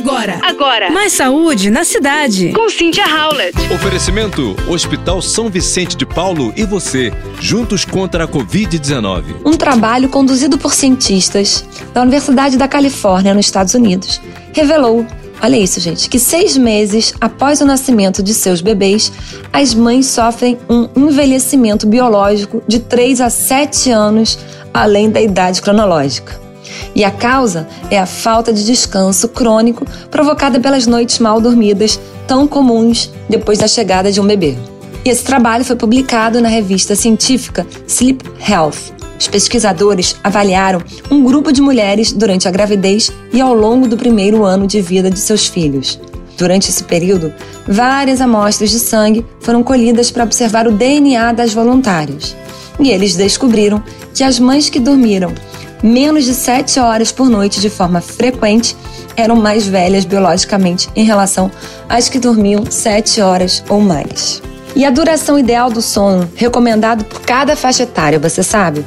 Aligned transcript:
Agora. 0.00 0.40
Agora. 0.42 0.90
Mais 0.90 1.12
saúde 1.12 1.68
na 1.68 1.84
cidade. 1.84 2.52
Com 2.54 2.70
Cynthia 2.70 3.04
Howlett. 3.04 3.54
Oferecimento: 3.70 4.56
Hospital 4.66 5.20
São 5.20 5.50
Vicente 5.50 5.94
de 5.94 6.06
Paulo 6.06 6.54
e 6.56 6.64
você, 6.64 7.12
juntos 7.38 7.84
contra 7.84 8.24
a 8.24 8.28
Covid-19. 8.28 9.24
Um 9.44 9.52
trabalho 9.52 10.08
conduzido 10.08 10.56
por 10.56 10.72
cientistas 10.72 11.66
da 11.92 12.00
Universidade 12.00 12.56
da 12.56 12.66
Califórnia, 12.66 13.34
nos 13.34 13.44
Estados 13.44 13.74
Unidos, 13.74 14.22
revelou 14.54 15.04
Olha 15.42 15.56
isso, 15.56 15.80
gente, 15.80 16.08
que 16.10 16.18
seis 16.18 16.54
meses 16.56 17.14
após 17.18 17.62
o 17.62 17.64
nascimento 17.64 18.22
de 18.22 18.34
seus 18.34 18.60
bebês, 18.60 19.10
as 19.50 19.74
mães 19.74 20.04
sofrem 20.06 20.58
um 20.68 20.86
envelhecimento 21.08 21.86
biológico 21.86 22.62
de 22.68 22.78
3 22.78 23.22
a 23.22 23.30
7 23.30 23.90
anos 23.90 24.38
além 24.72 25.10
da 25.10 25.20
idade 25.20 25.62
cronológica. 25.62 26.49
E 26.94 27.04
a 27.04 27.10
causa 27.10 27.68
é 27.90 27.98
a 27.98 28.06
falta 28.06 28.52
de 28.52 28.64
descanso 28.64 29.28
crônico 29.28 29.86
provocada 30.10 30.60
pelas 30.60 30.86
noites 30.86 31.18
mal 31.18 31.40
dormidas, 31.40 32.00
tão 32.26 32.46
comuns 32.46 33.10
depois 33.28 33.58
da 33.58 33.68
chegada 33.68 34.10
de 34.10 34.20
um 34.20 34.26
bebê. 34.26 34.56
E 35.04 35.08
esse 35.08 35.24
trabalho 35.24 35.64
foi 35.64 35.76
publicado 35.76 36.40
na 36.40 36.48
revista 36.48 36.94
científica 36.94 37.66
Sleep 37.86 38.24
Health. 38.46 38.92
Os 39.18 39.28
pesquisadores 39.28 40.16
avaliaram 40.24 40.82
um 41.10 41.22
grupo 41.22 41.52
de 41.52 41.60
mulheres 41.60 42.12
durante 42.12 42.48
a 42.48 42.50
gravidez 42.50 43.12
e 43.32 43.40
ao 43.40 43.52
longo 43.54 43.86
do 43.86 43.96
primeiro 43.96 44.44
ano 44.44 44.66
de 44.66 44.80
vida 44.80 45.10
de 45.10 45.18
seus 45.18 45.46
filhos. 45.46 46.00
Durante 46.38 46.70
esse 46.70 46.84
período, 46.84 47.32
várias 47.68 48.20
amostras 48.20 48.70
de 48.70 48.78
sangue 48.78 49.26
foram 49.40 49.62
colhidas 49.62 50.10
para 50.10 50.24
observar 50.24 50.66
o 50.66 50.72
DNA 50.72 51.32
das 51.32 51.52
voluntárias. 51.52 52.34
E 52.78 52.90
eles 52.90 53.14
descobriram 53.14 53.82
que 54.14 54.24
as 54.24 54.38
mães 54.38 54.70
que 54.70 54.80
dormiram 54.80 55.34
menos 55.82 56.24
de 56.24 56.34
7 56.34 56.78
horas 56.80 57.12
por 57.12 57.28
noite 57.28 57.60
de 57.60 57.70
forma 57.70 58.00
frequente 58.00 58.76
eram 59.16 59.36
mais 59.36 59.66
velhas 59.66 60.04
biologicamente 60.04 60.88
em 60.94 61.04
relação 61.04 61.50
às 61.88 62.08
que 62.08 62.18
dormiam 62.18 62.64
7 62.68 63.20
horas 63.20 63.62
ou 63.68 63.80
mais. 63.80 64.42
E 64.74 64.84
a 64.84 64.90
duração 64.90 65.38
ideal 65.38 65.70
do 65.70 65.82
sono, 65.82 66.28
recomendado 66.36 67.04
por 67.04 67.20
cada 67.22 67.56
faixa 67.56 67.82
etária, 67.82 68.18
você 68.18 68.42
sabe? 68.42 68.84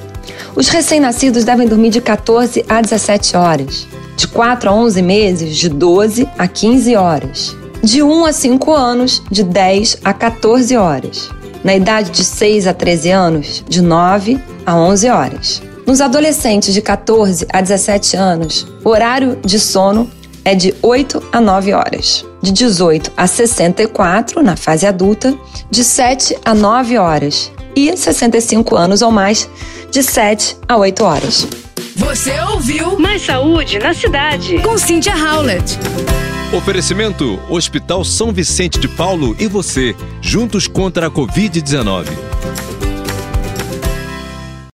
Os 0.55 0.69
recém-nascidos 0.69 1.43
devem 1.43 1.67
dormir 1.67 1.89
de 1.89 1.99
14 1.99 2.63
a 2.69 2.81
17 2.81 3.35
horas. 3.35 3.87
De 4.15 4.27
4 4.27 4.69
a 4.69 4.73
11 4.73 5.01
meses, 5.01 5.55
de 5.57 5.67
12 5.67 6.27
a 6.37 6.47
15 6.47 6.95
horas. 6.95 7.57
De 7.83 8.01
1 8.01 8.25
a 8.25 8.31
5 8.31 8.71
anos, 8.71 9.21
de 9.29 9.43
10 9.43 9.97
a 10.03 10.13
14 10.13 10.77
horas. 10.77 11.29
Na 11.63 11.75
idade 11.75 12.11
de 12.11 12.23
6 12.23 12.67
a 12.67 12.73
13 12.73 13.09
anos, 13.09 13.63
de 13.67 13.81
9 13.81 14.39
a 14.65 14.75
11 14.75 15.09
horas. 15.09 15.61
Nos 15.85 15.99
adolescentes 15.99 16.73
de 16.73 16.81
14 16.81 17.45
a 17.51 17.61
17 17.61 18.15
anos, 18.15 18.65
o 18.83 18.89
horário 18.89 19.37
de 19.43 19.59
sono 19.59 20.09
é 20.45 20.55
de 20.55 20.73
8 20.81 21.21
a 21.31 21.41
9 21.41 21.73
horas. 21.73 22.25
De 22.41 22.51
18 22.51 23.11
a 23.17 23.27
64, 23.27 24.41
na 24.41 24.55
fase 24.55 24.85
adulta, 24.85 25.37
de 25.69 25.83
7 25.83 26.37
a 26.43 26.53
9 26.53 26.97
horas. 26.97 27.51
E 27.75 27.95
65 27.95 28.75
anos 28.75 29.01
ou 29.01 29.11
mais, 29.11 29.49
de 29.91 30.03
7 30.03 30.57
a 30.67 30.77
8 30.77 31.03
horas. 31.03 31.47
Você 31.95 32.33
ouviu 32.51 32.97
Mais 32.97 33.21
saúde 33.21 33.77
na 33.79 33.93
cidade. 33.93 34.59
com 34.59 34.77
Cynthia 34.77 35.15
Howlett. 35.15 35.77
Oferecimento: 36.55 37.39
Hospital 37.49 38.03
São 38.05 38.31
Vicente 38.31 38.79
de 38.79 38.87
Paulo 38.87 39.35
e 39.39 39.47
você, 39.47 39.95
juntos 40.21 40.67
contra 40.67 41.07
a 41.07 41.11
Covid-19. 41.11 42.32